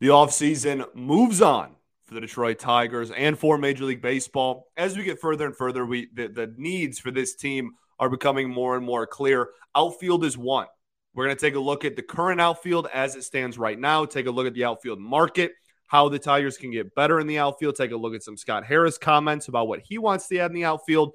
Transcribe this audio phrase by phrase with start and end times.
[0.00, 4.68] The offseason moves on for the Detroit Tigers and for Major League Baseball.
[4.74, 8.48] As we get further and further, we the, the needs for this team are becoming
[8.48, 9.50] more and more clear.
[9.76, 10.68] Outfield is one.
[11.12, 14.06] We're going to take a look at the current outfield as it stands right now,
[14.06, 15.52] take a look at the outfield market,
[15.86, 18.64] how the Tigers can get better in the outfield, take a look at some Scott
[18.64, 21.12] Harris comments about what he wants to add in the outfield.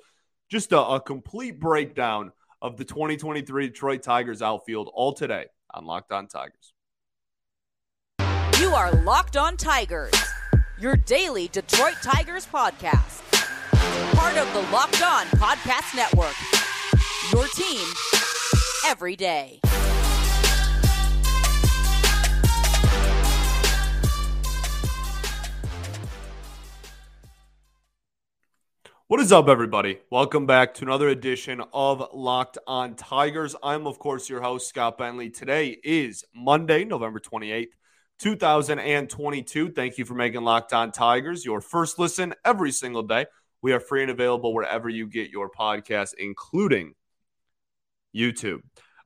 [0.48, 2.32] Just a, a complete breakdown
[2.62, 6.75] of the 2023 Detroit Tigers outfield all today on Locked On Tigers.
[8.58, 10.14] You are Locked On Tigers,
[10.80, 13.22] your daily Detroit Tigers podcast.
[14.16, 16.34] Part of the Locked On Podcast Network.
[17.34, 17.86] Your team
[18.88, 19.60] every day.
[29.08, 30.00] What is up, everybody?
[30.10, 33.54] Welcome back to another edition of Locked On Tigers.
[33.62, 35.30] I'm, of course, your host, Scott Bentley.
[35.30, 37.68] Today is Monday, November 28th.
[38.20, 39.72] 2022.
[39.72, 43.26] Thank you for making Locked On Tigers your first listen every single day.
[43.62, 46.94] We are free and available wherever you get your podcast, including
[48.16, 48.62] YouTube.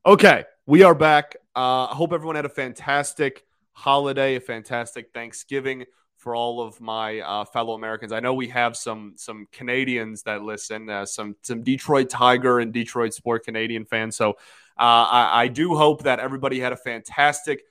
[0.06, 1.36] Okay, we are back.
[1.56, 5.86] Uh, I hope everyone had a fantastic holiday, a fantastic Thanksgiving
[6.18, 8.12] for all of my uh, fellow Americans.
[8.12, 12.74] I know we have some some Canadians that listen, uh, some some Detroit Tiger and
[12.74, 14.18] Detroit Sport Canadian fans.
[14.18, 14.32] So
[14.78, 17.64] uh, I, I do hope that everybody had a fantastic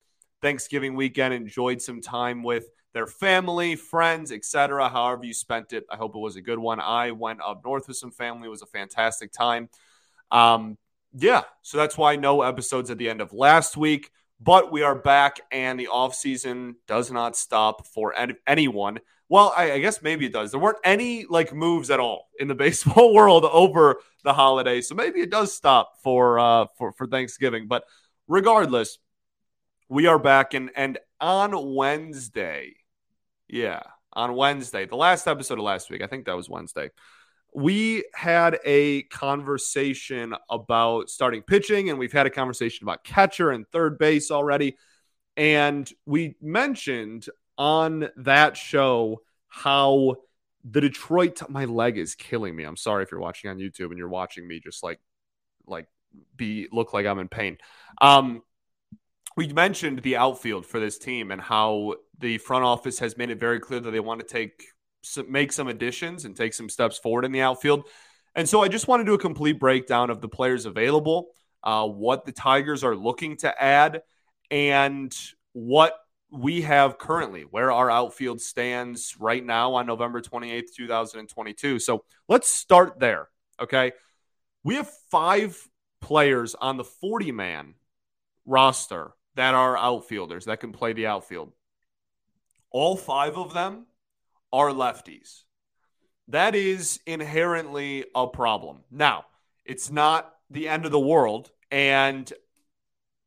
[0.43, 4.89] Thanksgiving weekend, enjoyed some time with their family, friends, etc.
[4.89, 6.81] However you spent it, I hope it was a good one.
[6.81, 9.69] I went up north with some family; it was a fantastic time.
[10.31, 10.79] Um,
[11.15, 14.95] yeah, so that's why no episodes at the end of last week, but we are
[14.95, 18.15] back, and the off season does not stop for
[18.47, 19.01] anyone.
[19.29, 20.51] Well, I, I guess maybe it does.
[20.51, 24.95] There weren't any like moves at all in the baseball world over the holidays, so
[24.95, 27.69] maybe it does stop for uh, for for Thanksgiving.
[27.69, 27.85] But
[28.27, 28.99] regardless
[29.89, 32.75] we are back and and on Wednesday,
[33.49, 33.81] yeah,
[34.13, 36.91] on Wednesday, the last episode of last week, I think that was Wednesday.
[37.55, 43.67] We had a conversation about starting pitching, and we've had a conversation about catcher and
[43.69, 44.77] third base already.
[45.37, 47.27] And we mentioned
[47.57, 50.17] on that show how
[50.65, 52.65] the Detroit my leg is killing me.
[52.65, 55.01] I'm sorry if you're watching on YouTube and you're watching me just like
[55.67, 55.87] like
[56.37, 57.57] be look like I'm in pain.
[58.01, 58.43] Um
[59.39, 63.39] we mentioned the outfield for this team and how the front office has made it
[63.39, 64.65] very clear that they want to take
[65.29, 67.85] make some additions and take some steps forward in the outfield.
[68.35, 71.29] And so I just want to do a complete breakdown of the players available,
[71.63, 74.03] uh, what the Tigers are looking to add,
[74.51, 75.17] and
[75.53, 75.97] what
[76.33, 81.79] we have currently, where our outfield stands right now on November 28th, 2022.
[81.79, 83.29] So let's start there.
[83.63, 83.93] Okay.
[84.65, 85.57] We have five
[86.01, 87.75] players on the 40 man
[88.45, 91.53] roster that are outfielders that can play the outfield.
[92.73, 93.87] All five of them
[94.53, 95.45] are lefties.
[96.27, 98.81] That is inherently a problem.
[98.91, 99.27] Now,
[99.65, 101.53] it's not the end of the world.
[101.71, 102.33] And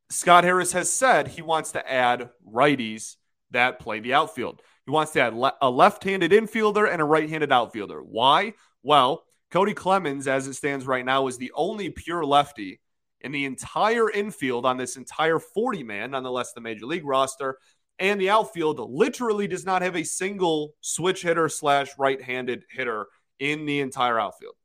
[0.09, 3.15] Scott Harris has said he wants to add righties
[3.51, 4.61] that play the outfield.
[4.85, 8.01] He wants to add le- a left handed infielder and a right handed outfielder.
[8.01, 8.55] Why?
[8.83, 12.81] Well, Cody Clemens, as it stands right now, is the only pure lefty
[13.23, 17.57] in the entire infield on this entire 40 man, nonetheless, the major league roster.
[17.99, 23.07] And the outfield literally does not have a single switch hitter slash right handed hitter
[23.39, 24.55] in the entire outfield.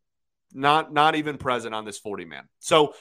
[0.54, 2.44] Not, not even present on this 40 man.
[2.60, 2.94] So,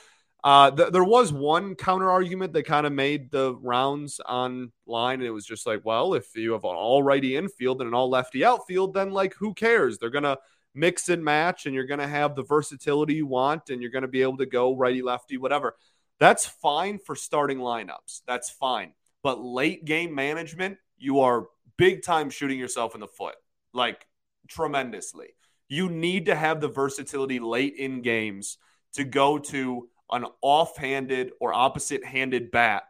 [0.46, 5.24] uh, th- there was one counter argument that kind of made the rounds online, and
[5.24, 8.12] it was just like, well, if you have an all righty infield and an all
[8.12, 9.98] lefty outfield, then like who cares?
[9.98, 10.38] They're gonna
[10.76, 14.04] mix and match and you're going to have the versatility you want and you're going
[14.04, 15.76] to be able to go righty, lefty, whatever.
[16.20, 18.22] That's fine for starting lineups.
[18.28, 18.94] That's fine.
[19.24, 21.48] But late game management, you are
[21.78, 23.36] big time shooting yourself in the foot,
[23.74, 24.06] like
[24.48, 25.30] tremendously.
[25.68, 28.58] You need to have the versatility late in games
[28.94, 32.84] to go to an off-handed or opposite-handed bat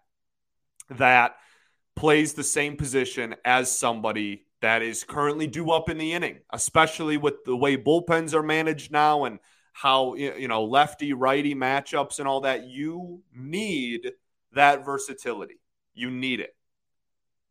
[0.89, 1.35] that
[1.95, 7.17] plays the same position as somebody that is currently due up in the inning, especially
[7.17, 9.37] with the way bullpens are managed now and
[9.73, 12.65] how you know lefty righty matchups and all that.
[12.65, 14.11] You need
[14.53, 15.59] that versatility.
[15.93, 16.55] You need it.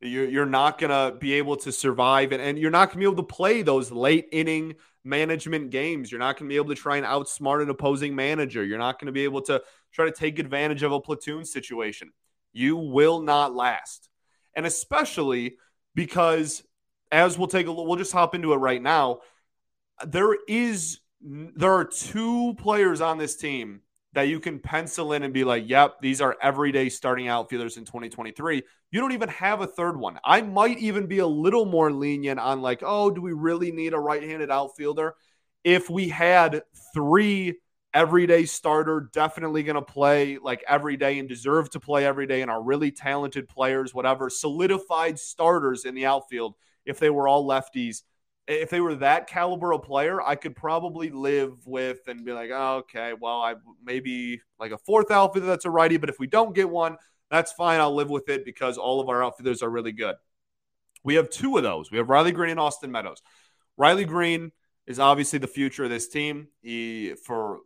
[0.00, 3.04] You're, not going to be able to survive and, and you're not going to be
[3.04, 6.10] able to play those late inning management games.
[6.10, 8.62] You're not going to be able to try and outsmart an opposing manager.
[8.62, 9.62] You're not going to be able to
[9.92, 12.10] try to take advantage of a platoon situation.
[12.52, 14.10] You will not last.
[14.54, 15.56] And especially
[15.94, 16.62] because
[17.10, 19.20] as we'll take a look, we'll just hop into it right now.
[20.06, 23.80] There is there are two players on this team
[24.14, 27.84] that you can pencil in and be like, yep, these are everyday starting outfielders in
[27.84, 28.62] 2023.
[28.90, 30.18] You don't even have a third one.
[30.24, 33.92] I might even be a little more lenient on, like, oh, do we really need
[33.92, 35.14] a right handed outfielder?
[35.64, 36.62] If we had
[36.94, 37.58] three
[37.92, 42.42] everyday starter, definitely going to play like every day and deserve to play every day
[42.42, 46.54] and are really talented players, whatever, solidified starters in the outfield,
[46.84, 48.02] if they were all lefties
[48.46, 52.50] if they were that caliber of player, I could probably live with and be like,
[52.52, 56.26] oh, okay, well, I maybe like a fourth outfielder that's a righty, but if we
[56.26, 56.96] don't get one,
[57.30, 57.80] that's fine.
[57.80, 60.16] I'll live with it because all of our outfielders are really good.
[61.02, 61.90] We have two of those.
[61.90, 63.22] We have Riley Greene and Austin Meadows.
[63.76, 64.52] Riley Greene
[64.86, 66.48] is obviously the future of this team.
[66.60, 67.60] He for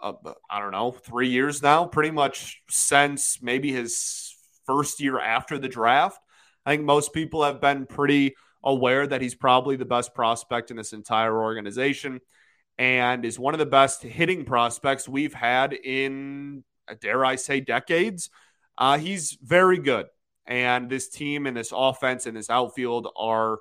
[0.00, 0.14] uh,
[0.50, 4.36] I don't know three years now, pretty much since maybe his
[4.66, 6.20] first year after the draft.
[6.66, 10.76] I think most people have been pretty aware that he's probably the best prospect in
[10.76, 12.20] this entire organization
[12.78, 16.64] and is one of the best hitting prospects we've had in,
[17.00, 18.30] dare I say, decades.
[18.76, 20.06] Uh, he's very good.
[20.46, 23.58] And this team and this offense and this outfield are.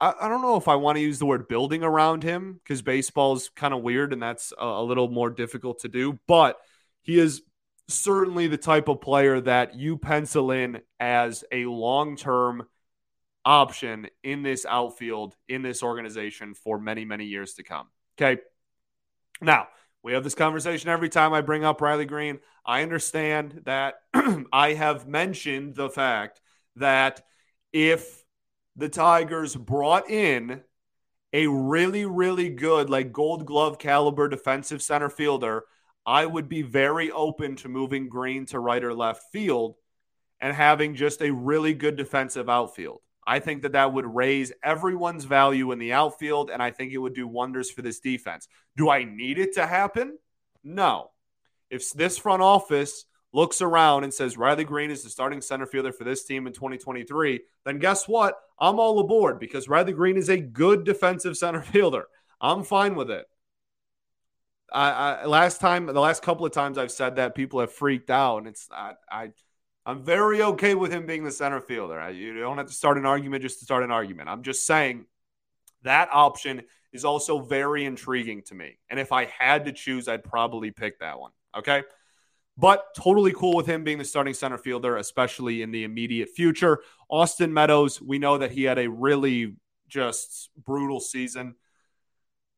[0.00, 2.82] I, I don't know if I want to use the word building around him because
[2.82, 6.18] baseball is kind of weird and that's a, a little more difficult to do.
[6.28, 6.56] But
[7.02, 7.42] he is
[7.88, 12.66] certainly the type of player that you pencil in as a long term
[13.48, 17.86] option in this outfield, in this organization for many, many years to come.
[18.20, 18.42] Okay.
[19.40, 19.68] Now,
[20.02, 22.40] we have this conversation every time I bring up Riley Greene.
[22.66, 23.94] I understand that
[24.52, 26.42] I have mentioned the fact
[26.76, 27.22] that
[27.72, 28.22] if
[28.76, 30.60] the Tigers brought in
[31.32, 35.64] a really, really good, like gold glove caliber defensive center fielder,
[36.04, 39.76] I would be very open to moving Greene to right or left field
[40.38, 43.00] and having just a really good defensive outfield.
[43.28, 46.98] I think that that would raise everyone's value in the outfield, and I think it
[46.98, 48.48] would do wonders for this defense.
[48.74, 50.16] Do I need it to happen?
[50.64, 51.10] No.
[51.68, 53.04] If this front office
[53.34, 56.54] looks around and says Riley Greene is the starting center fielder for this team in
[56.54, 58.34] 2023, then guess what?
[58.58, 62.06] I'm all aboard because Riley Greene is a good defensive center fielder.
[62.40, 63.26] I'm fine with it.
[64.72, 68.08] I, I last time, the last couple of times I've said that, people have freaked
[68.08, 69.30] out, and it's I, I
[69.88, 72.10] I'm very okay with him being the center fielder.
[72.10, 74.28] You don't have to start an argument just to start an argument.
[74.28, 75.06] I'm just saying
[75.82, 76.60] that option
[76.92, 78.78] is also very intriguing to me.
[78.90, 81.30] And if I had to choose, I'd probably pick that one.
[81.56, 81.84] Okay.
[82.58, 86.82] But totally cool with him being the starting center fielder, especially in the immediate future.
[87.08, 89.56] Austin Meadows, we know that he had a really
[89.88, 91.54] just brutal season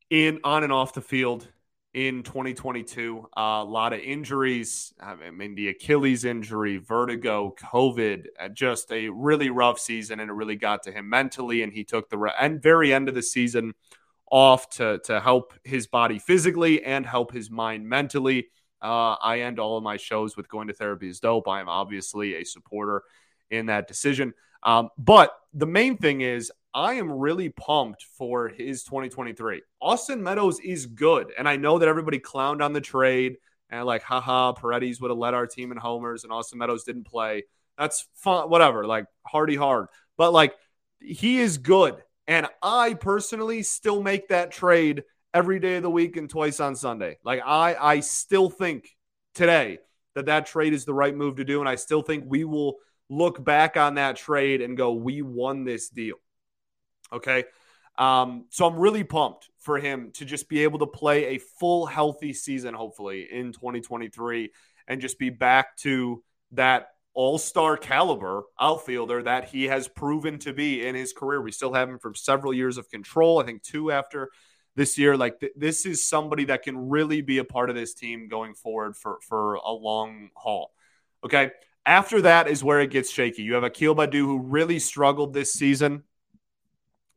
[0.09, 1.47] in on and off the field
[1.93, 3.27] in 2022.
[3.35, 4.93] Uh, a lot of injuries.
[4.99, 10.33] I mean, the Achilles injury, vertigo, COVID, uh, just a really rough season, and it
[10.33, 11.63] really got to him mentally.
[11.63, 13.73] And he took the re- very end of the season
[14.31, 18.47] off to to help his body physically and help his mind mentally.
[18.81, 21.47] Uh, I end all of my shows with going to therapy is dope.
[21.47, 23.03] I am obviously a supporter
[23.51, 24.33] in that decision.
[24.63, 29.61] Um, but the main thing is, I am really pumped for his 2023.
[29.81, 31.31] Austin Meadows is good.
[31.37, 33.37] And I know that everybody clowned on the trade
[33.69, 37.05] and like, haha, Paredes would have led our team in homers and Austin Meadows didn't
[37.05, 37.43] play.
[37.77, 39.87] That's fun, whatever, like hardy hard.
[40.17, 40.55] But like,
[40.99, 41.95] he is good.
[42.27, 45.03] And I personally still make that trade
[45.33, 47.17] every day of the week and twice on Sunday.
[47.23, 48.95] Like, I, I still think
[49.33, 49.79] today
[50.15, 51.59] that that trade is the right move to do.
[51.59, 52.77] And I still think we will
[53.09, 56.15] look back on that trade and go, we won this deal.
[57.13, 57.45] Okay.
[57.97, 61.85] Um, so I'm really pumped for him to just be able to play a full
[61.85, 64.51] healthy season, hopefully in 2023,
[64.87, 70.53] and just be back to that all star caliber outfielder that he has proven to
[70.53, 71.41] be in his career.
[71.41, 74.29] We still have him for several years of control, I think two after
[74.75, 75.17] this year.
[75.17, 78.53] Like th- this is somebody that can really be a part of this team going
[78.53, 80.71] forward for, for a long haul.
[81.25, 81.51] Okay.
[81.85, 83.41] After that is where it gets shaky.
[83.41, 86.03] You have Akil Baddoo who really struggled this season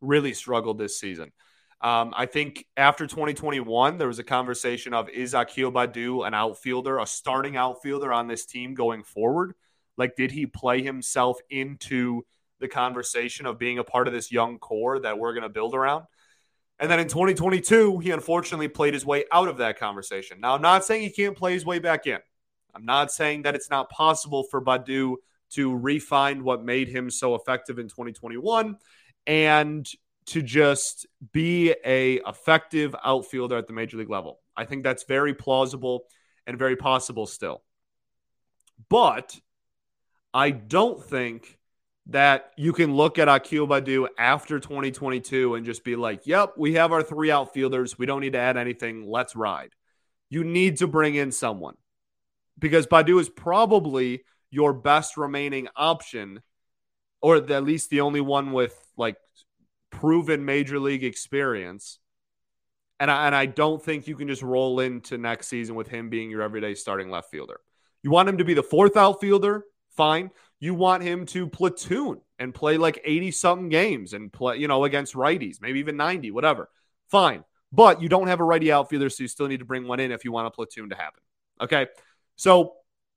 [0.04, 1.32] really struggled this season.
[1.80, 6.98] Um, I think after 2021, there was a conversation of is Akil Baddoo an outfielder,
[6.98, 9.54] a starting outfielder on this team going forward?
[9.96, 12.22] Like, did he play himself into
[12.58, 15.74] the conversation of being a part of this young core that we're going to build
[15.74, 16.04] around?
[16.78, 20.40] And then in 2022, he unfortunately played his way out of that conversation.
[20.40, 22.18] Now, I'm not saying he can't play his way back in.
[22.74, 25.16] I'm not saying that it's not possible for Baddoo
[25.50, 28.76] to refine what made him so effective in 2021
[29.26, 29.88] and
[30.26, 34.40] to just be a effective outfielder at the major league level.
[34.56, 36.04] I think that's very plausible
[36.46, 37.62] and very possible still.
[38.88, 39.38] But
[40.32, 41.58] I don't think
[42.06, 46.74] that you can look at Akil Baddoo after 2022 and just be like, yep, we
[46.74, 47.98] have our three outfielders.
[47.98, 49.06] We don't need to add anything.
[49.06, 49.70] Let's ride.
[50.28, 51.76] you need to bring in someone
[52.58, 56.40] because Baddoo is probably your best remaining option,
[57.20, 59.16] or at least the only one with like
[59.90, 61.98] proven major league experience.
[63.00, 66.10] And I, and I don't think you can just roll into next season with him
[66.10, 67.60] being your everyday starting left fielder.
[68.02, 69.64] You want him to be the fourth outfielder?
[69.96, 70.30] Fine.
[70.60, 74.84] You want him to platoon and play like 80 something games and play, you know,
[74.84, 76.68] against righties, maybe even 90, whatever.
[77.08, 77.44] Fine.
[77.72, 80.12] But you don't have a righty outfielder, so you still need to bring one in
[80.12, 81.20] if you want a platoon to happen.
[81.60, 81.88] Okay.
[82.36, 82.74] So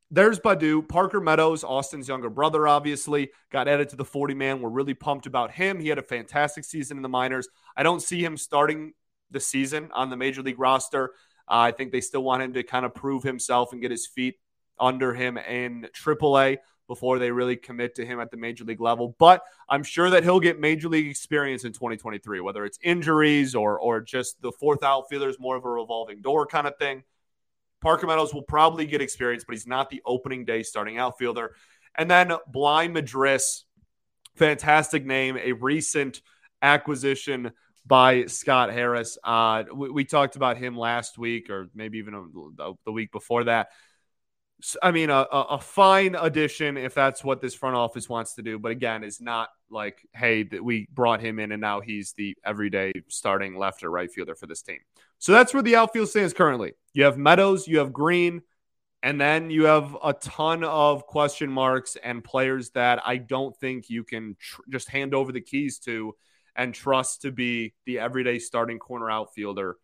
[0.09, 0.87] there's Baddoo.
[0.87, 4.61] Parker Meadows, Austin's younger brother, obviously, got added to the 40 man.
[4.61, 5.79] We're really pumped about him.
[5.79, 7.49] He had a fantastic season in the minors.
[7.75, 8.93] I don't see him starting
[9.31, 11.11] the season on the major league roster.
[11.49, 14.07] Uh, I think they still want him to kind of prove himself and get his
[14.07, 14.35] feet
[14.79, 19.15] under him in AAA before they really commit to him at the major league level.
[19.19, 23.77] But I'm sure that he'll get major league experience in 2023, whether it's injuries or
[23.77, 27.03] or just the fourth outfielder is more of a revolving door kind of thing.
[27.81, 31.55] Parker Meadows will probably get experience, but he's not the opening day starting outfielder.
[31.95, 33.63] And then Bligh Madris,
[34.35, 36.21] fantastic name, a recent
[36.61, 37.51] acquisition
[37.85, 39.17] by Scott Harris.
[39.23, 43.45] Uh, we, we, talked about him last week, or maybe even a, the week before
[43.45, 43.69] that.
[44.81, 48.57] I mean, a, a fine addition if that's what this front office wants to do.
[48.57, 52.35] But again, it's not like, hey, that we brought him in and now he's the
[52.43, 54.79] everyday starting left or right fielder for this team.
[55.19, 56.73] So that's where the outfield stands currently.
[56.93, 58.41] You have Meadows, you have Greene,
[59.03, 63.89] and then you have a ton of question marks and players that I don't think
[63.89, 66.15] you can tr- just hand over the keys to
[66.55, 69.77] and trust to be the everyday starting corner outfielder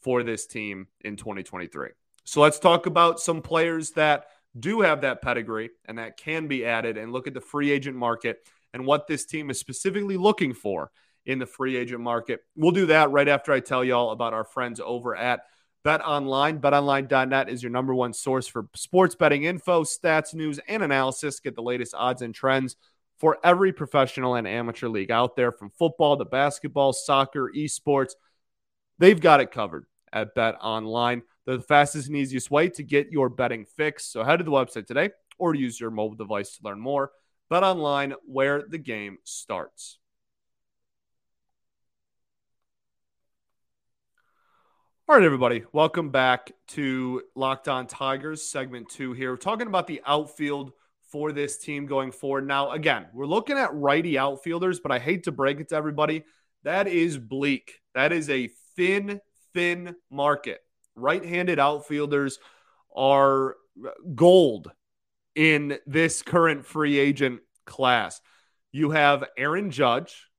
[0.00, 1.90] for this team in 2023.
[2.24, 4.26] So let's talk about some players that
[4.58, 7.96] do have that pedigree and that can be added and look at the free agent
[7.96, 8.38] market
[8.72, 10.90] and what this team is specifically looking for
[11.26, 12.40] in the free agent market.
[12.56, 15.40] We'll do that right after I tell y'all about our friends over at
[15.84, 16.60] BetOnline.
[16.60, 21.40] BetOnline.net is your number one source for sports betting info, stats, news, and analysis.
[21.40, 22.76] Get the latest odds and trends
[23.18, 28.12] for every professional and amateur league out there from football to basketball, soccer, esports.
[28.98, 33.66] They've got it covered at BetOnline the fastest and easiest way to get your betting
[33.76, 34.06] fix.
[34.06, 37.12] So head to the website today or use your mobile device to learn more.
[37.50, 39.98] BetOnline where the game starts.
[45.06, 49.32] All right, everybody, welcome back to Locked On Tigers, segment two here.
[49.32, 50.72] We're talking about the outfield
[51.12, 52.46] for this team going forward.
[52.46, 56.24] Now, again, we're looking at righty outfielders, but I hate to break it to everybody.
[56.62, 57.80] That is bleak.
[57.94, 59.20] That is a thin,
[59.52, 60.60] thin market
[60.96, 62.38] right handed outfielders
[62.96, 63.56] are
[64.14, 64.72] gold
[65.34, 68.22] in this current free agent class.
[68.72, 70.30] You have Aaron Judge,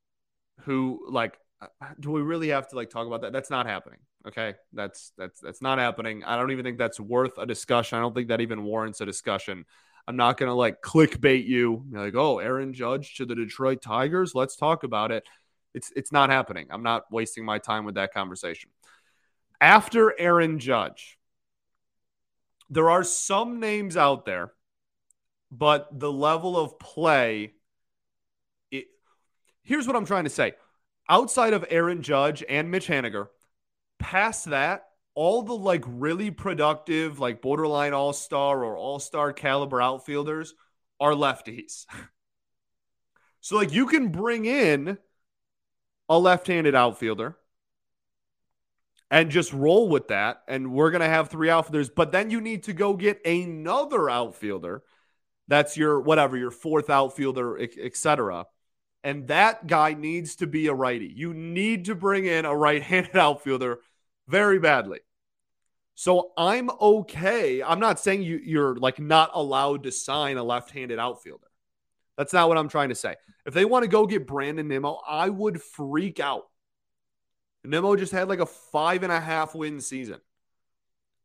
[0.62, 1.68] who like uh,
[2.00, 3.32] do we really have to like talk about that?
[3.32, 4.00] That's not happening.
[4.28, 4.56] Okay.
[4.74, 6.24] That's that's that's not happening.
[6.24, 7.98] I don't even think that's worth a discussion.
[7.98, 9.66] I don't think that even warrants a discussion.
[10.08, 14.34] I'm not gonna like clickbait you like, oh, Aaron Judge to the Detroit Tigers.
[14.36, 15.28] Let's talk about it.
[15.74, 16.68] It's it's not happening.
[16.70, 18.70] I'm not wasting my time with that conversation
[19.62, 21.18] after Aaron Judge,
[22.70, 24.52] there are some names out there,
[25.52, 27.54] but the level of play.
[28.72, 28.86] It,
[29.64, 30.54] here's what I'm trying to say.
[31.08, 33.28] Outside of Aaron Judge and Mitch Haniger,
[34.00, 39.82] past that, all the like really productive, like borderline all star or all star caliber
[39.82, 40.54] outfielders
[41.00, 41.86] are lefties.
[43.42, 44.98] so, like, you can bring in
[46.10, 47.38] a left handed outfielder
[49.10, 50.42] and just roll with that.
[50.48, 54.10] And we're going to have three outfielders, but then you need to go get another
[54.10, 54.84] outfielder.
[55.48, 58.46] That's your whatever, your fourth outfielder, etc.
[59.06, 61.06] And that guy needs to be a righty.
[61.06, 63.78] You need to bring in a right handed outfielder
[64.28, 65.00] very badly.
[65.94, 67.62] So I'm okay.
[67.62, 71.46] I'm not saying you, you're like not allowed to sign a left handed outfielder.
[72.18, 73.16] That's not what I'm trying to say.
[73.46, 76.46] If they want to go get Brandon Nimmo, I would freak out.
[77.64, 80.20] Nimmo just had like a five and a half win season.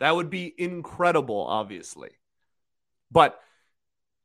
[0.00, 2.10] That would be incredible, obviously.
[3.10, 3.40] But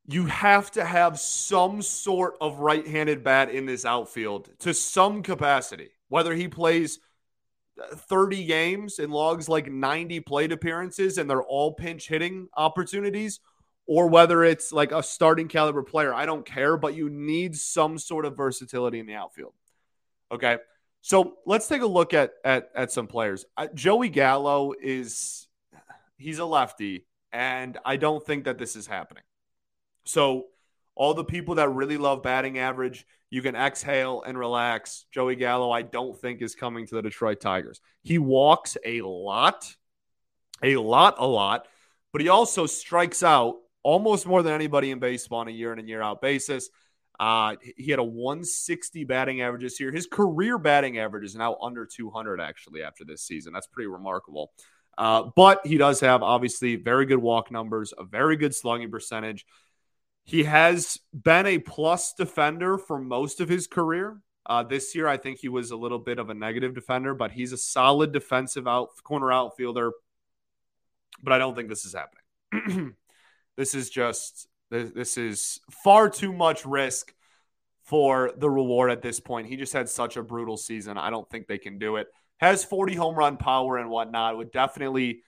[0.08, 5.24] you have to have some sort of right handed bat in this outfield to some
[5.24, 7.00] capacity, whether he plays
[7.80, 13.40] 30 games and logs like 90 plate appearances and they're all pinch hitting opportunities,
[13.88, 16.14] or whether it's like a starting caliber player.
[16.14, 19.54] I don't care, but you need some sort of versatility in the outfield.
[20.32, 20.58] Okay.
[21.02, 23.46] So let's take a look at at, at some players.
[23.58, 25.48] Uh, Joey Gallo is
[26.18, 29.24] he's a lefty, and I don't think that this is happening.
[30.06, 30.46] So
[30.96, 35.06] all the people that really love batting average, you can exhale and relax.
[35.12, 37.82] Joey Gallo, I don't think is coming to the Detroit Tigers.
[38.02, 39.76] He walks a lot.
[40.64, 41.68] a lot, a lot,
[42.14, 45.80] but he also strikes out almost more than anybody in baseball on a year in
[45.80, 46.70] and year out basis.
[47.20, 49.92] Uh, he had a 160 batting average this year.
[49.92, 53.54] His career batting average is now under 200 actually after this season.
[53.54, 54.52] That's pretty remarkable.
[54.98, 59.46] Uh, but he does have obviously very good walk numbers, a very good slugging percentage.
[60.25, 64.20] He has been a plus defender for most of his career.
[64.48, 67.32] Uh, this year, I think he was a little bit of a negative defender, but
[67.32, 69.91] he's a solid defensive out corner outfielder.
[71.22, 72.96] But I don't think this is happening.
[73.58, 77.13] this is just this, is far too much risk
[77.84, 79.48] for the reward at this point.
[79.48, 80.98] He just had such a brutal season.
[80.98, 82.08] I don't think they can do it.
[82.38, 84.38] Has 40 home run power and whatnot.
[84.38, 85.22] Would definitely,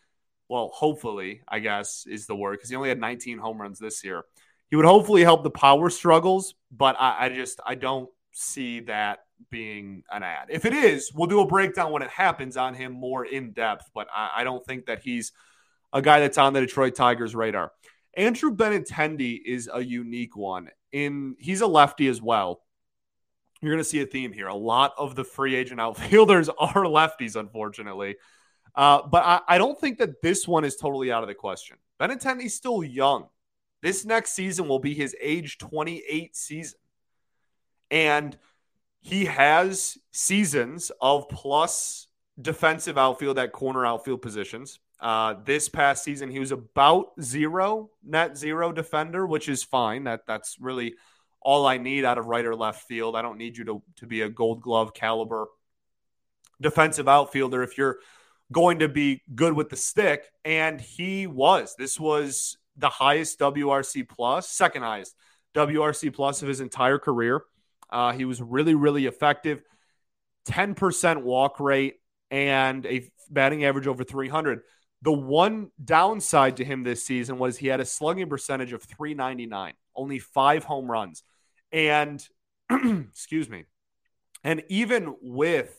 [0.50, 4.04] well, hopefully, I guess is the word because he only had 19 home runs this
[4.04, 4.24] year.
[4.70, 9.20] He would hopefully help the power struggles, but I, I just I don't see that
[9.50, 10.48] being an ad.
[10.50, 13.90] If it is, we'll do a breakdown when it happens on him more in depth.
[13.94, 15.32] But I, I don't think that he's
[15.94, 17.72] a guy that's on the Detroit Tigers radar.
[18.16, 20.70] Andrew Benintendi is a unique one.
[20.92, 22.62] In he's a lefty as well.
[23.62, 24.48] You're going to see a theme here.
[24.48, 28.16] A lot of the free agent outfielders are lefties, unfortunately.
[28.76, 31.78] Uh, but I, I, don't think that this one is totally out of the question.
[32.00, 33.28] Benintendi's still young.
[33.82, 36.80] This next season will be his age 28 season.
[37.92, 38.38] And
[39.02, 42.08] he has seasons of plus
[42.40, 44.80] defensive outfield at corner outfield positions.
[45.00, 50.06] Uh, this past season, he was about zero net zero defender, which is fine.
[50.06, 50.96] That that's really
[51.40, 53.16] all I need out of right or left field.
[53.16, 55.48] I don't need you to to be a Gold Glove caliber
[56.60, 57.98] defensive outfielder if you're
[58.52, 60.26] going to be good with the stick.
[60.44, 61.76] And he was.
[61.78, 65.16] This was the highest WRC plus, second highest
[65.56, 67.44] WRC plus of his entire career.
[67.90, 69.62] Uh, he was really, really effective.
[70.48, 71.96] 10% walk rate
[72.32, 74.62] and a batting average over 300.
[75.02, 79.74] The one downside to him this season was he had a slugging percentage of 399,
[79.96, 81.24] only five home runs.
[81.72, 82.26] And,
[82.72, 83.66] excuse me,
[84.44, 85.76] and even with,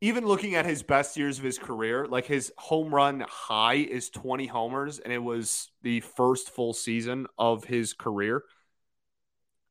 [0.00, 4.10] even looking at his best years of his career, like his home run high is
[4.10, 8.44] 20 homers, and it was the first full season of his career.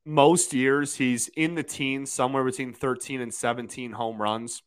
[0.04, 4.62] Most years he's in the teens, somewhere between 13 and 17 home runs.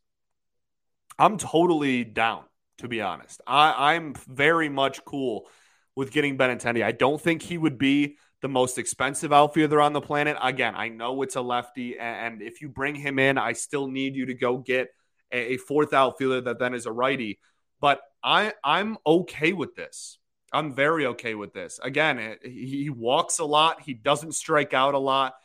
[1.19, 2.43] I'm totally down
[2.81, 3.41] to be honest.
[3.47, 5.47] I, I'm very much cool
[5.95, 6.83] with getting Benintendi.
[6.83, 10.37] I don't think he would be the most expensive outfielder on the planet.
[10.41, 14.15] Again, I know it's a lefty, and if you bring him in, I still need
[14.15, 14.89] you to go get
[15.31, 17.39] a, fourth outfielder that then is a righty.
[17.79, 20.17] But I I'm okay with this.
[20.53, 21.79] I'm very okay with this.
[21.81, 23.81] Again, he walks a lot.
[23.81, 25.35] He doesn't strike out a lot.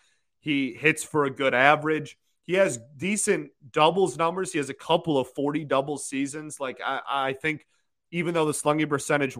[0.40, 4.52] He hits for a good average he has decent doubles numbers.
[4.52, 6.60] He has a couple of 40 double seasons.
[6.60, 7.66] Like I, I think
[8.12, 9.36] even though the slugging percentage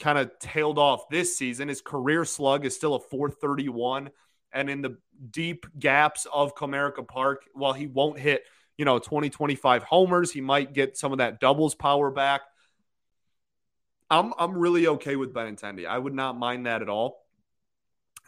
[0.00, 4.10] kind of tailed off this season, his career slug is still a 431.
[4.52, 4.98] And in the
[5.30, 8.42] deep gaps of Comerica Park, while he won't hit,
[8.76, 12.42] you know, 20, 25 homers, he might get some of that doubles power back.
[14.10, 15.86] I'm I'm really okay with Benintendi.
[15.86, 17.24] I would not mind that at all.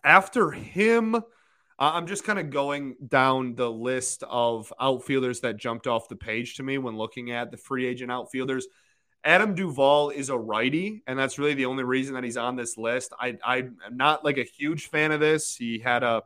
[0.03, 1.21] After him,
[1.79, 6.57] I'm just kind of going down the list of outfielders that jumped off the page
[6.57, 8.67] to me when looking at the free agent outfielders.
[9.25, 12.79] Adam Duvall is a righty, and that's really the only reason that he's on this
[12.79, 13.13] list.
[13.21, 15.57] I, I'm not like a huge fan of this.
[15.57, 16.23] He had a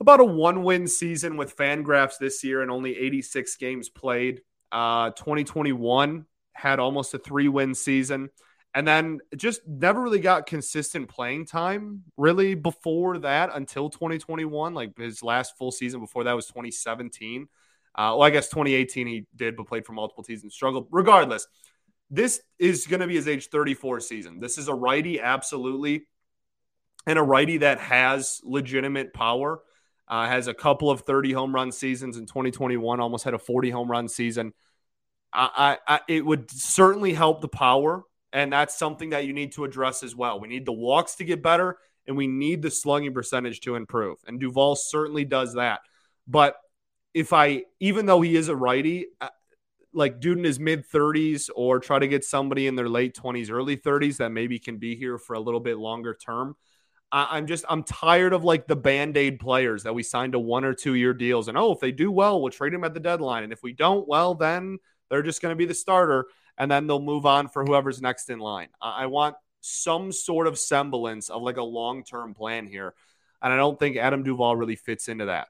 [0.00, 4.42] about a one win season with Fangraphs this year and only 86 games played.
[4.70, 8.30] Uh, 2021 had almost a three win season.
[8.74, 14.98] And then just never really got consistent playing time really before that until 2021 like
[14.98, 17.46] his last full season before that was 2017 uh,
[17.96, 20.88] well i guess 2018 he did but played for multiple teams and struggled.
[20.90, 21.46] Regardless
[22.10, 24.40] this is going to be his age 34 season.
[24.40, 26.06] This is a righty absolutely
[27.06, 29.60] and a righty that has legitimate power
[30.08, 33.70] uh, has a couple of 30 home run seasons in 2021 almost had a 40
[33.70, 34.52] home run season
[35.32, 39.64] I, I, it would certainly help the power and that's something that you need to
[39.64, 40.40] address as well.
[40.40, 44.18] We need the walks to get better and we need the slugging percentage to improve.
[44.26, 45.80] And Duvall certainly does that.
[46.26, 46.56] But
[47.14, 49.28] if I, even though he is a righty, uh,
[49.92, 53.50] like dude in his mid 30s or try to get somebody in their late 20s,
[53.50, 56.56] early 30s that maybe can be here for a little bit longer term.
[57.12, 60.64] I, am just I'm tired of like the band-aid players that we signed to one
[60.64, 63.00] or two year deals and oh if they do well we'll trade them at the
[63.00, 66.26] deadline and if we don't well then they're just going to be the starter
[66.58, 68.68] and then they'll move on for whoever's next in line.
[68.80, 72.94] I want some sort of semblance of like a long term plan here.
[73.42, 75.48] And I don't think Adam Duvall really fits into that.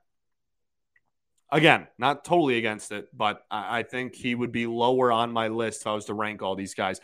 [1.51, 5.49] Again, not totally against it, but I, I think he would be lower on my
[5.49, 7.01] list if I was to rank all these guys.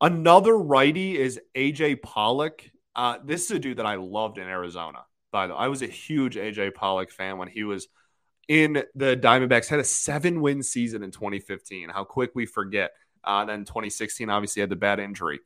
[0.00, 2.64] Another righty is AJ Pollock.
[2.94, 5.04] Uh, this is a dude that I loved in Arizona.
[5.32, 7.88] By the way, I was a huge AJ Pollock fan when he was
[8.48, 9.68] in the Diamondbacks.
[9.68, 11.88] Had a seven win season in 2015.
[11.88, 12.92] How quick we forget.
[13.22, 15.40] Uh, then 2016 obviously had the bad injury.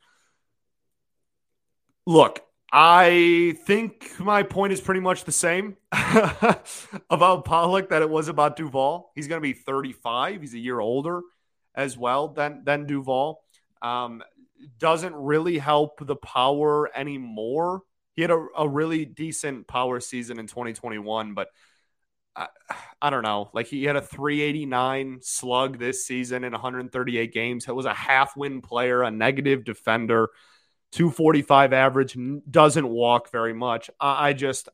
[2.07, 2.40] Look,
[2.72, 5.76] I think my point is pretty much the same
[7.11, 9.12] about Pollock that it was about Duvall.
[9.14, 10.40] He's going to be 35.
[10.40, 11.22] He's a year older
[11.74, 13.42] as well than than Duvall.
[13.83, 14.22] Um,
[14.78, 17.82] doesn't really help the power anymore.
[18.14, 21.48] He had a, a really decent power season in 2021, but
[22.36, 22.48] I,
[23.00, 23.50] I, don't know.
[23.52, 27.68] Like he had a 389 slug this season in 138 games.
[27.68, 30.30] It was a half win player, a negative defender,
[30.92, 32.16] 245 average,
[32.50, 33.90] doesn't walk very much.
[34.00, 34.68] I, I just,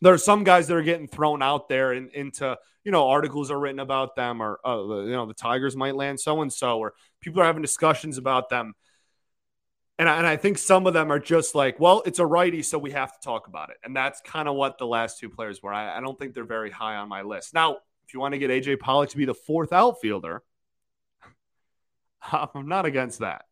[0.00, 3.50] there are some guys that are getting thrown out there in, into you know articles
[3.50, 6.78] are written about them or uh, you know the tigers might land so and so
[6.78, 8.74] or people are having discussions about them.
[9.98, 12.62] And I, and I think some of them are just like well it's a righty
[12.62, 13.76] so we have to talk about it.
[13.84, 15.72] And that's kind of what the last two players were.
[15.72, 17.54] I, I don't think they're very high on my list.
[17.54, 20.42] Now if you want to get aj pollock to be the fourth outfielder
[22.32, 23.44] i'm not against that.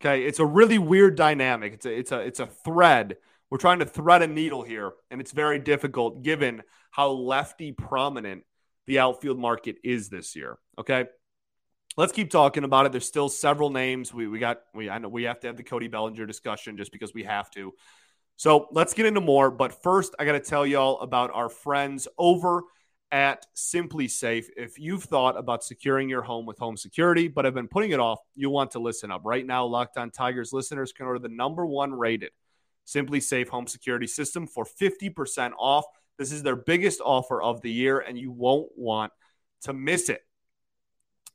[0.00, 1.74] Okay it's a really weird dynamic.
[1.74, 3.16] It's a it's a it's a thread.
[3.50, 8.44] We're trying to thread a needle here, and it's very difficult given how lefty prominent
[8.86, 10.58] the outfield market is this year.
[10.78, 11.06] Okay.
[11.96, 12.92] Let's keep talking about it.
[12.92, 14.14] There's still several names.
[14.14, 16.92] We we got we I know we have to have the Cody Bellinger discussion just
[16.92, 17.72] because we have to.
[18.36, 19.50] So let's get into more.
[19.50, 22.62] But first, I got to tell y'all about our friends over
[23.12, 24.46] at SimpliSafe.
[24.56, 28.00] If you've thought about securing your home with home security, but have been putting it
[28.00, 29.22] off, you want to listen up.
[29.24, 32.30] Right now, Locked On Tigers listeners can order the number one rated
[32.86, 35.84] SimpliSafe home security system for 50% off.
[36.18, 39.12] This is their biggest offer of the year, and you won't want
[39.62, 40.22] to miss it.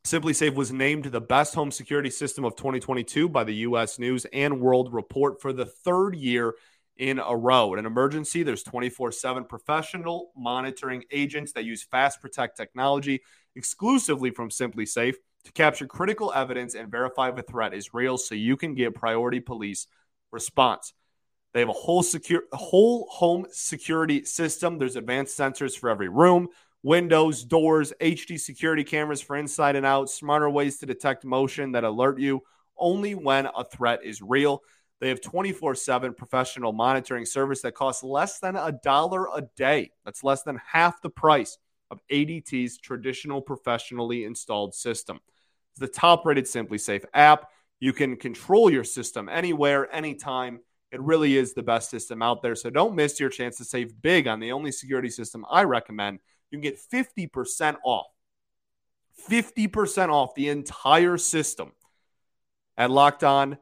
[0.06, 3.98] SimpliSafe was named the best home security system of 2022 by the U.S.
[3.98, 6.54] News and World Report for the third year
[6.96, 7.74] in a row.
[7.74, 13.24] In an emergency, there's 24 7 professional monitoring agents that use Fast Protect technology
[13.56, 15.16] exclusively from SimpliSafe
[15.46, 18.94] to capture critical evidence and verify if a threat is real so you can get
[18.94, 19.88] priority police
[20.32, 20.94] response.
[21.56, 24.78] They have a whole secure whole home security system.
[24.78, 26.50] There's advanced sensors for every room,
[26.86, 31.84] windows, doors, HD security cameras for inside and out, smarter ways to detect motion that
[31.84, 32.44] alert you
[32.78, 34.62] only when a threat is real.
[35.02, 39.94] They have 24/7 professional monitoring service that costs less than a dollar a day.
[40.06, 41.58] That's less than half the price
[41.90, 45.20] of ADT's traditional professionally installed system.
[45.72, 47.50] It's the top-rated SimpliSafe app.
[47.80, 50.60] You can control your system anywhere, anytime
[50.92, 52.56] it really is the best system out there.
[52.56, 56.20] So don't miss your chance to save big on the only security system I recommend.
[56.56, 58.08] You can get 50% off.
[59.30, 61.72] 50% off the entire system
[62.78, 63.58] at Locked On.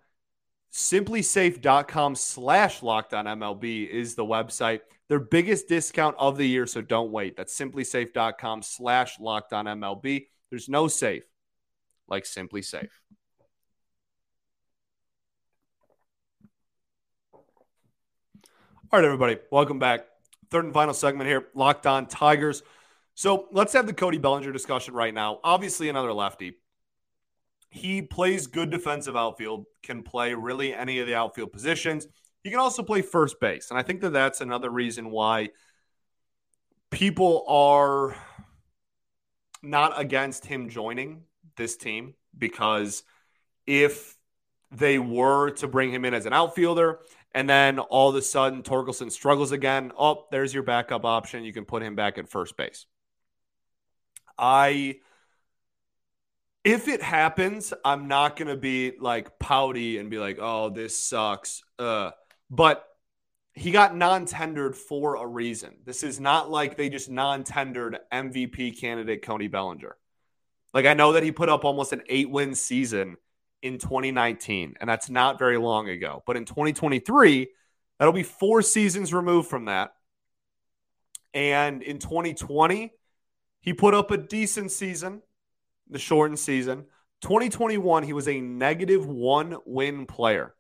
[0.72, 4.82] SimpliSafe.com slash Locked MLB is the website.
[5.08, 7.38] Their biggest discount of the year, so don't wait.
[7.38, 10.28] That's SimpliSafe.com slash Locked On MLB.
[10.50, 11.24] There's no safe
[12.08, 12.90] like SimpliSafe.
[18.92, 20.06] All right, everybody, welcome back.
[20.52, 22.62] Third and final segment here, Locked On Tigers.
[23.16, 25.40] So let's have the Cody Bellinger discussion right now.
[25.44, 26.58] Obviously, another lefty.
[27.70, 32.08] He plays good defensive outfield, can play really any of the outfield positions.
[32.44, 33.70] He can also play first base.
[33.70, 35.50] And I think that that's another reason why
[36.92, 38.16] people are
[39.64, 41.24] not against him joining
[41.56, 43.04] this team because
[43.66, 44.18] if
[44.72, 47.00] they were to bring him in as an outfielder
[47.34, 49.92] and then all of a sudden, Torkelson struggles again.
[49.98, 51.44] Oh, there's your backup option.
[51.44, 52.86] You can put him back at first base.
[54.38, 54.98] I,
[56.64, 60.98] if it happens, I'm not going to be like pouty and be like, oh, this
[60.98, 61.64] sucks.
[61.78, 62.12] Uh,
[62.50, 62.88] but
[63.54, 65.76] he got non tendered for a reason.
[65.86, 69.96] This is not like they just non tendered MVP candidate Cody Bellinger.
[70.74, 73.18] Like, I know that he put up almost an eight win season
[73.62, 76.24] in 2019, and that's not very long ago.
[76.26, 77.48] But in 2023,
[78.00, 79.94] that'll be four seasons removed from that.
[81.34, 82.92] And in 2020,
[83.64, 85.22] he put up a decent season,
[85.90, 86.86] the shortened season.
[87.22, 90.54] 2021, he was a negative one win player.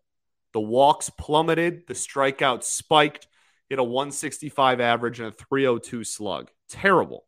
[0.53, 3.27] The walks plummeted, the strikeouts spiked.
[3.67, 6.49] He had a 165 average and a 302 slug.
[6.69, 7.25] Terrible.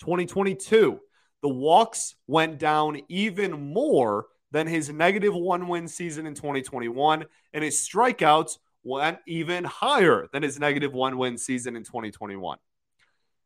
[0.00, 0.98] 2022,
[1.42, 7.64] the walks went down even more than his negative one win season in 2021, and
[7.64, 12.58] his strikeouts went even higher than his negative one win season in 2021.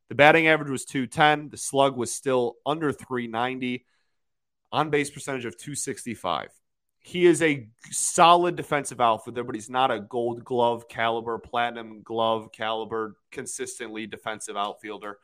[0.09, 1.51] The batting average was 210.
[1.51, 3.85] The slug was still under 390.
[4.73, 6.51] On base percentage of 265.
[6.99, 12.51] He is a solid defensive outfielder, but he's not a gold glove caliber, platinum glove
[12.51, 15.19] caliber, consistently defensive outfielder.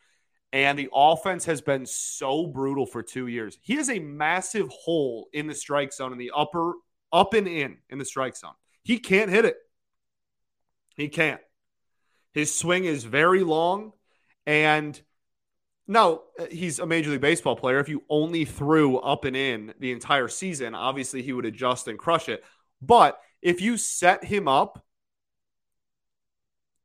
[0.53, 3.59] And the offense has been so brutal for two years.
[3.63, 6.75] He has a massive hole in the strike zone in the upper,
[7.13, 8.55] up and in in the strike zone.
[8.85, 9.57] He can't hit it.
[10.95, 11.41] He can't.
[12.33, 13.93] His swing is very long.
[14.47, 15.01] And
[15.87, 17.79] now he's a Major League Baseball player.
[17.79, 21.99] If you only threw up and in the entire season, obviously he would adjust and
[21.99, 22.45] crush it.
[22.81, 24.85] But if you set him up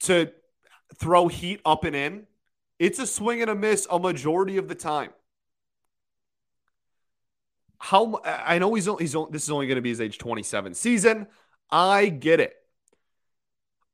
[0.01, 0.31] to
[0.95, 2.27] throw heat up and in,
[2.79, 5.11] it's a swing and a miss a majority of the time.
[7.79, 10.17] How I know he's only, he's only, this is only going to be his age
[10.17, 11.27] 27 season.
[11.69, 12.56] I get it.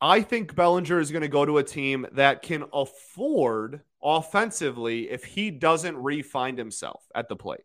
[0.04, 5.24] I think Bellinger is going to go to a team that can afford offensively if
[5.24, 7.64] he doesn't re-find himself at the plate.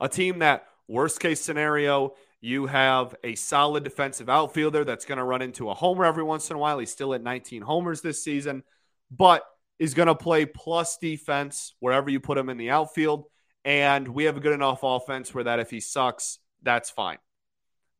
[0.00, 5.24] A team that, worst case scenario, you have a solid defensive outfielder that's going to
[5.24, 6.78] run into a homer every once in a while.
[6.78, 8.62] He's still at 19 homers this season,
[9.10, 9.42] but
[9.78, 13.26] is going to play plus defense wherever you put him in the outfield.
[13.66, 17.18] And we have a good enough offense where that if he sucks, that's fine.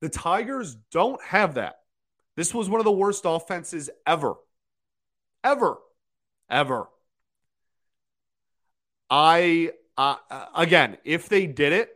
[0.01, 1.75] The Tigers don't have that.
[2.37, 4.35] This was one of the worst offenses ever.
[5.43, 5.79] Ever.
[6.51, 6.89] Ever.
[9.11, 10.17] I, uh,
[10.55, 11.91] again, if they did it,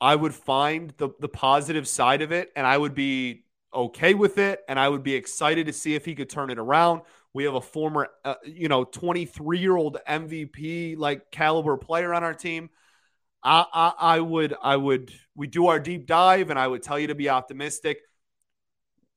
[0.00, 4.38] I would find the, the positive side of it and I would be okay with
[4.38, 4.60] it.
[4.68, 7.02] And I would be excited to see if he could turn it around.
[7.32, 12.24] We have a former, uh, you know, 23 year old MVP like caliber player on
[12.24, 12.70] our team.
[13.42, 16.98] I, I, I would, I would, we do our deep dive and I would tell
[16.98, 18.00] you to be optimistic.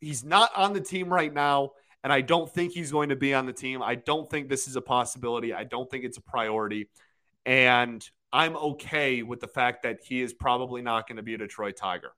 [0.03, 1.71] He's not on the team right now,
[2.03, 3.81] and I don't think he's going to be on the team.
[3.81, 5.53] I don't think this is a possibility.
[5.53, 6.89] I don't think it's a priority.
[7.45, 11.37] And I'm okay with the fact that he is probably not going to be a
[11.37, 12.11] Detroit Tiger.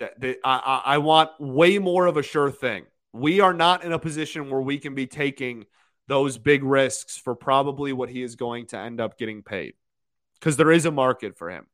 [0.00, 2.86] I, I, I want way more of a sure thing.
[3.12, 5.66] We are not in a position where we can be taking
[6.06, 9.74] those big risks for probably what he is going to end up getting paid
[10.34, 11.66] because there is a market for him.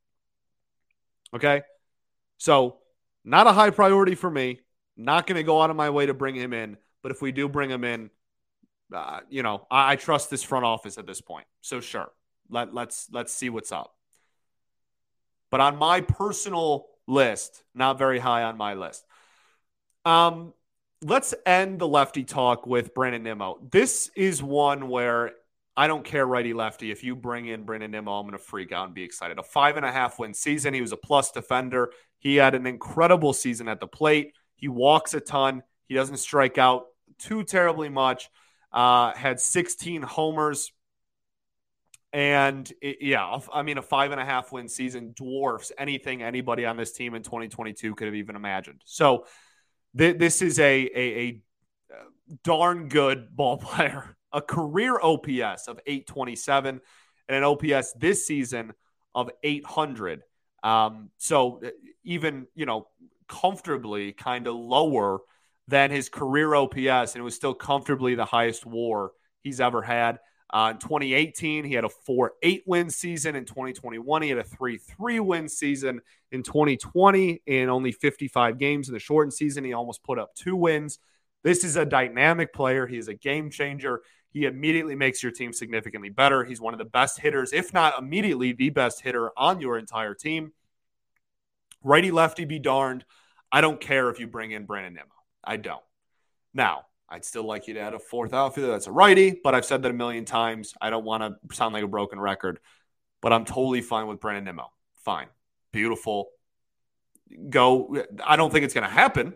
[1.34, 1.62] Okay.
[2.38, 2.78] So
[3.24, 4.60] not a high priority for me.
[4.96, 6.76] Not going to go out of my way to bring him in.
[7.02, 8.10] But if we do bring him in,
[8.92, 11.46] uh, you know, I, I, trust this front office at this point.
[11.62, 12.10] So sure,
[12.48, 13.94] let let's let's see what's up.
[15.50, 19.04] But on my personal list, not very high on my list.
[20.04, 20.52] Um,
[21.02, 23.58] let's end the lefty talk with Brandon Nimmo.
[23.70, 25.32] This is one where
[25.76, 26.90] I don't care righty lefty.
[26.90, 29.38] If you bring in Brandon Nimmo, I'm going to freak out and be excited.
[29.38, 30.74] A five and a half win season.
[30.74, 31.90] He was a plus defender.
[32.24, 34.32] He had an incredible season at the plate.
[34.56, 35.62] He walks a ton.
[35.86, 36.86] He doesn't strike out
[37.18, 38.28] too terribly much.
[38.72, 40.72] Uh, had 16 homers.
[42.12, 46.64] And it, yeah, I mean, a five and a half win season dwarfs anything anybody
[46.64, 48.82] on this team in 2022 could have even imagined.
[48.84, 49.26] So
[49.96, 51.42] th- this is a, a, a
[52.42, 56.80] darn good ball player a career OPS of 827
[57.28, 58.74] and an OPS this season
[59.14, 60.22] of 800.
[60.64, 61.70] Um, so uh,
[62.02, 62.88] even, you know,
[63.28, 65.20] comfortably kind of lower
[65.68, 70.18] than his career OPS, and it was still comfortably the highest war he's ever had.
[70.52, 73.34] Uh, in 2018, he had a 4 8 win season.
[73.36, 76.00] In 2021, he had a 3 3 win season.
[76.32, 80.56] In 2020, in only 55 games in the shortened season, he almost put up two
[80.56, 80.98] wins.
[81.42, 82.86] This is a dynamic player.
[82.86, 84.02] He is a game changer.
[84.34, 86.42] He immediately makes your team significantly better.
[86.42, 90.12] He's one of the best hitters, if not immediately the best hitter on your entire
[90.12, 90.52] team.
[91.84, 93.04] Righty lefty be darned.
[93.52, 95.14] I don't care if you bring in Brandon Nimmo.
[95.44, 95.82] I don't.
[96.52, 99.64] Now, I'd still like you to add a fourth outfielder that's a righty, but I've
[99.64, 100.74] said that a million times.
[100.80, 102.58] I don't want to sound like a broken record,
[103.22, 104.72] but I'm totally fine with Brandon Nimmo.
[105.04, 105.28] Fine.
[105.70, 106.30] Beautiful.
[107.48, 108.02] Go.
[108.24, 109.34] I don't think it's going to happen.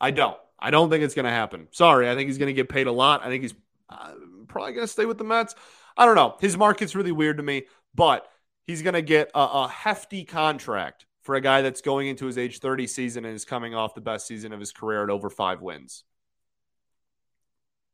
[0.00, 0.36] I don't.
[0.58, 1.68] I don't think it's going to happen.
[1.70, 2.08] Sorry.
[2.08, 3.24] I think he's going to get paid a lot.
[3.24, 3.54] I think he's
[3.88, 4.12] uh,
[4.48, 5.54] probably going to stay with the Mets.
[5.96, 6.36] I don't know.
[6.40, 7.64] His market's really weird to me,
[7.94, 8.26] but
[8.66, 12.38] he's going to get a, a, hefty contract for a guy that's going into his
[12.38, 15.30] age 30 season and is coming off the best season of his career at over
[15.30, 16.04] five wins.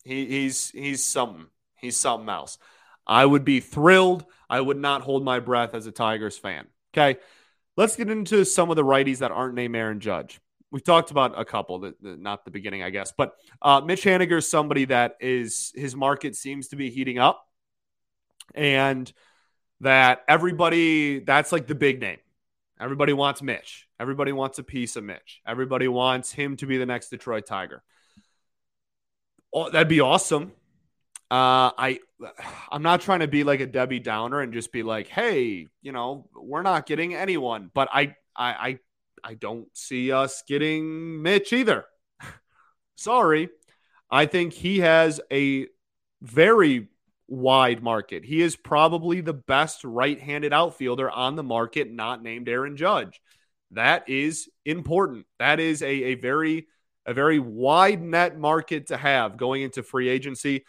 [0.05, 1.47] He, he's he's something.
[1.77, 2.59] He's something else.
[3.07, 4.25] I would be thrilled.
[4.51, 6.67] I would not hold my breath as a Tigers fan.
[6.93, 7.21] Okay.
[7.77, 10.41] Let's get into some of the righties that aren't named Aaron Judge
[10.73, 14.39] we've talked about a couple, the, not the beginning, I guess, but uh, Mitch Haniger
[14.39, 17.47] is somebody that is his market seems to be heating up,
[18.55, 19.13] and
[19.81, 22.19] that everybody that's like the big name.
[22.81, 23.87] Everybody wants Mitch.
[24.01, 25.41] Everybody wants a piece of Mitch.
[25.47, 27.85] Everybody wants him to be the next Detroit Tiger.
[29.55, 30.53] Oh, that'd be awesome.
[31.31, 32.01] Uh, I
[32.71, 35.93] I'm not trying to be like a Debbie Downer and just be like, hey, you
[35.93, 38.79] know, we're not getting anyone, but I I I,
[39.25, 41.85] I don't see us getting Mitch either.
[42.97, 43.49] Sorry.
[44.11, 45.67] I think he has a
[46.21, 46.89] very
[47.29, 48.25] wide market.
[48.25, 53.21] He is probably the best right-handed outfielder on the market, not named Aaron Judge.
[53.71, 55.27] That is important.
[55.39, 56.67] That is a, a very
[57.05, 60.65] a very wide net market to have going into free agency.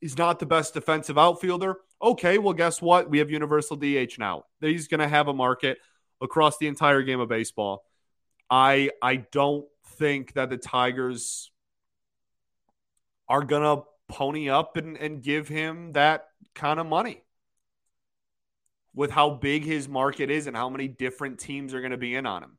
[0.00, 1.76] He's not the best defensive outfielder.
[2.02, 3.08] Okay, well, guess what?
[3.08, 4.44] We have universal DH now.
[4.60, 5.78] He's going to have a market
[6.20, 7.84] across the entire game of baseball.
[8.50, 11.50] I I don't think that the Tigers
[13.28, 17.22] are to pony up and, and give him that kind of money
[18.94, 22.14] with how big his market is and how many different teams are going to be
[22.14, 22.58] in on him.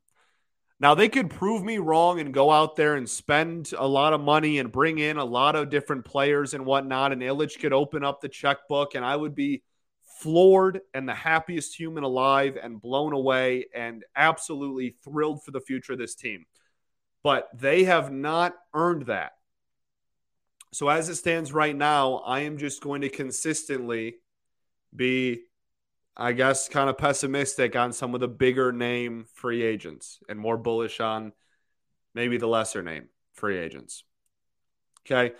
[0.80, 4.22] Now, they could prove me wrong and go out there and spend a lot of
[4.22, 7.12] money and bring in a lot of different players and whatnot.
[7.12, 9.64] And Ilitch could open up the checkbook, and I would be
[10.20, 15.94] floored and the happiest human alive and blown away and absolutely thrilled for the future
[15.94, 16.46] of this team.
[17.24, 19.34] But they have not earned that.
[20.72, 24.16] So, as it stands right now, I am just going to consistently
[24.96, 25.42] be
[26.20, 30.58] I guess, kind of pessimistic on some of the bigger name free agents and more
[30.58, 31.32] bullish on
[32.14, 34.04] maybe the lesser name free agents.
[35.06, 35.34] Okay.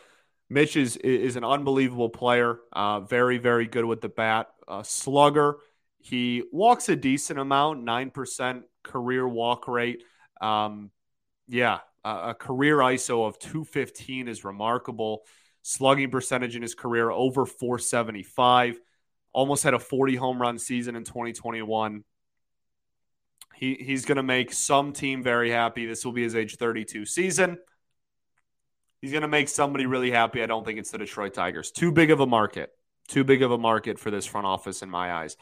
[0.50, 5.58] Mitch is, is an unbelievable player, uh, very, very good with the bat, uh, slugger.
[6.00, 10.04] He walks a decent amount, 9% career walk rate.
[10.40, 10.92] Um,
[11.48, 15.24] yeah, a career ISO of 215 is remarkable.
[15.62, 18.80] Slugging percentage in his career over 475
[19.34, 22.04] almost had a 40 home run season in 2021.
[23.56, 25.86] He, he's going to make some team very happy.
[25.86, 27.58] This will be his age 32 season.
[29.02, 30.42] He's going to make somebody really happy.
[30.42, 31.72] I don't think it's the Detroit Tigers.
[31.72, 32.72] Too big of a market.
[33.10, 35.36] Too big of a market for this front office in my eyes.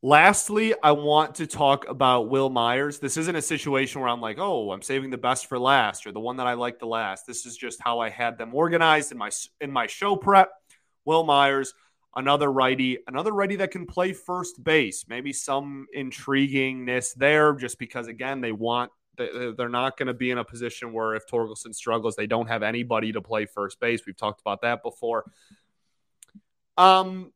[0.00, 3.00] Lastly, I want to talk about Wil Myers.
[3.00, 6.12] This isn't a situation where I'm like, oh, I'm saving the best for last or
[6.12, 7.26] the one that I like the last.
[7.26, 10.52] This is just how I had them organized in my in my show prep.
[11.04, 11.74] Wil Myers,
[12.14, 15.04] another righty, another righty that can play first base.
[15.08, 20.38] Maybe some intriguingness there, just because again they want they're not going to be in
[20.38, 24.06] a position where if Torkelson struggles, they don't have anybody to play first base.
[24.06, 25.24] We've talked about that before.
[26.78, 27.32] Um,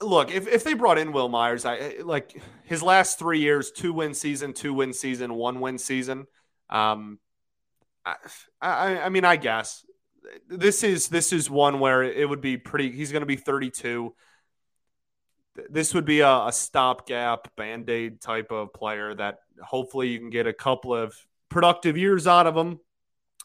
[0.00, 3.92] look, if, if they brought in Wil Myers, I like his last three years: two
[3.92, 6.26] win season, two win season, one win season.
[6.70, 7.18] Um,
[8.04, 8.16] I,
[8.60, 9.84] I, I mean, I guess
[10.48, 12.90] this is this is one where it would be pretty.
[12.90, 14.14] He's going to be 32.
[15.70, 20.30] This would be a, a stopgap band aid type of player that hopefully you can
[20.30, 21.14] get a couple of
[21.48, 22.78] productive years out of him.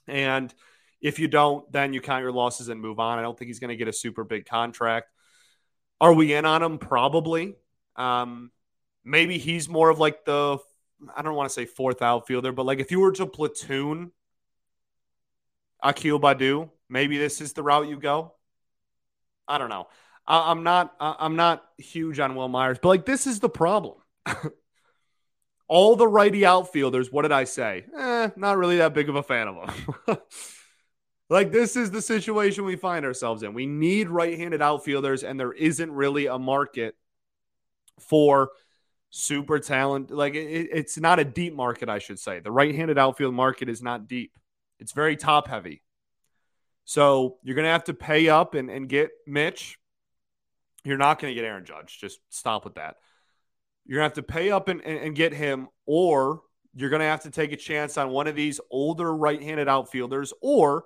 [0.08, 0.54] And
[1.04, 3.20] if you don't, then you count your losses and move on.
[3.20, 5.12] I don't think he's going to get a super big contract.
[6.00, 6.78] Are we in on him?
[6.78, 7.56] Probably.
[7.98, 8.52] Um,
[9.04, 10.58] maybe he's more of like the
[11.16, 14.14] I don't want to say fourth outfielder, but like if you were to platoon
[15.84, 18.34] Akil Baddoo, maybe this is the route you go.
[19.46, 19.88] I don't know.
[20.26, 20.96] I, am not.
[21.02, 23.98] I'm not huge on Wil Myers, but like this is the problem.
[25.68, 27.12] All the righty outfielders.
[27.12, 27.84] What did I say?
[27.98, 29.68] Eh, not really that big of a fan of
[30.08, 30.18] them.
[31.34, 33.54] like this is the situation we find ourselves in.
[33.54, 36.96] We need right-handed outfielders, and there isn't really a market
[38.00, 38.52] for
[39.10, 40.12] super talent.
[40.12, 42.40] Like it, it's not a deep market, I should say.
[42.40, 44.38] The right-handed outfield market is not deep.
[44.80, 45.82] It's very top heavy.
[46.86, 49.80] So you're going to have to pay up and, and get Mitch.
[50.84, 51.98] You're not going to get Aaron Judge.
[52.00, 52.98] Just stop with that.
[53.86, 56.42] You're going to have to pay up and, and, and get him, or
[56.76, 59.68] you're going to have to take a chance on one of these older right handed
[59.68, 60.84] outfielders, or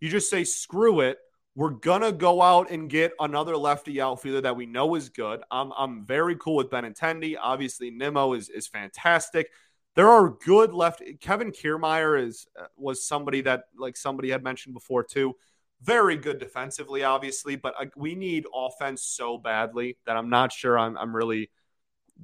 [0.00, 1.18] you just say, screw it.
[1.54, 5.40] We're going to go out and get another lefty outfielder that we know is good.
[5.50, 7.36] I'm, I'm very cool with Benintendi.
[7.40, 9.50] Obviously, Nimmo is, is fantastic
[9.94, 11.02] there are good left.
[11.20, 15.34] Kevin Kiermaier is uh, was somebody that like somebody had mentioned before too.
[15.82, 20.78] Very good defensively, obviously, but uh, we need offense so badly that I'm not sure
[20.78, 21.50] I'm I'm really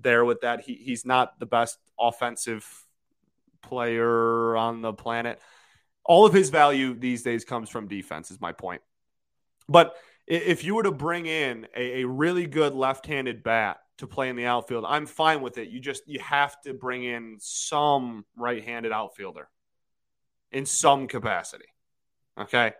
[0.00, 0.60] there with that.
[0.60, 2.66] He he's not the best offensive
[3.62, 5.40] player on the planet.
[6.06, 8.30] All of his value these days comes from defense.
[8.30, 8.82] Is my point.
[9.68, 9.96] But
[10.26, 14.36] if you were to bring in a, a really good left-handed bat to play in
[14.36, 14.84] the outfield.
[14.86, 15.68] I'm fine with it.
[15.68, 19.48] You just you have to bring in some right-handed outfielder
[20.52, 21.66] in some capacity.
[22.38, 22.72] Okay?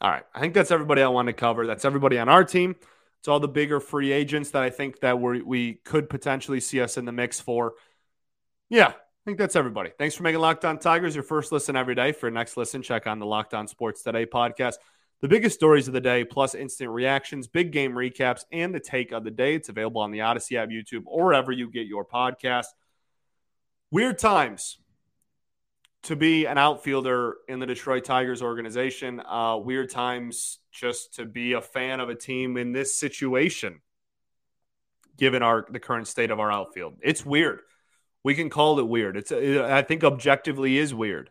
[0.00, 0.24] All right.
[0.34, 1.66] I think that's everybody I want to cover.
[1.66, 2.76] That's everybody on our team.
[3.18, 6.80] It's all the bigger free agents that I think that we we could potentially see
[6.80, 7.74] us in the mix for.
[8.68, 8.92] Yeah,
[9.26, 9.90] think that's everybody.
[9.98, 12.12] Thanks for making Locked On Tigers your first listen every day.
[12.12, 14.74] For your next listen, check on the Locked On Sports Today podcast.
[15.20, 19.10] The biggest stories of the day, plus instant reactions, big game recaps, and the take
[19.10, 19.56] of the day.
[19.56, 22.66] It's available on the Odyssey app, YouTube, or wherever you get your podcast.
[23.90, 24.78] Weird times
[26.04, 29.18] to be an outfielder in the Detroit Tigers organization.
[29.18, 33.80] Uh, weird times just to be a fan of a team in this situation,
[35.16, 36.98] given our the current state of our outfield.
[37.02, 37.62] It's weird.
[38.26, 39.16] We can call it weird.
[39.16, 41.30] It's it, I think objectively is weird.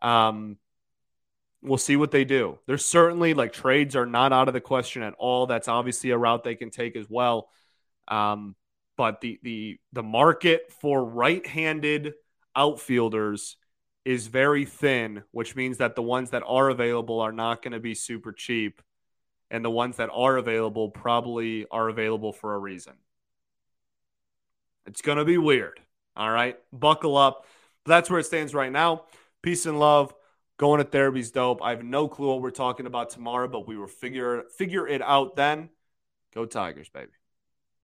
[0.00, 0.56] Um,
[1.62, 2.60] we'll see what they do.
[2.68, 5.48] There's certainly like trades are not out of the question at all.
[5.48, 7.48] That's obviously a route they can take as well.
[8.06, 8.54] Um,
[8.96, 12.14] but the the the market for right-handed
[12.54, 13.56] outfielders
[14.04, 17.80] is very thin, which means that the ones that are available are not going to
[17.80, 18.80] be super cheap,
[19.50, 22.94] and the ones that are available probably are available for a reason.
[24.86, 25.80] It's going to be weird.
[26.16, 27.46] All right, buckle up.
[27.84, 29.04] That's where it stands right now.
[29.42, 30.14] Peace and love.
[30.58, 31.62] Going to therapy's dope.
[31.62, 35.02] I have no clue what we're talking about tomorrow, but we will figure figure it
[35.02, 35.68] out then.
[36.34, 37.12] Go Tigers, baby.